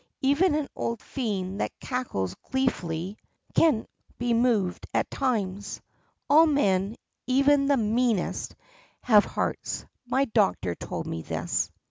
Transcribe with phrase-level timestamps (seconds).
[0.23, 5.11] Even an old fiend that cackles gleefully 8 THE PUSSYCAT PRINCESS can be moved at
[5.11, 5.79] times.
[6.27, 6.95] All men,
[7.27, 8.55] even the meanest,
[9.03, 9.85] have hearts.
[10.07, 11.69] My doctor told me this.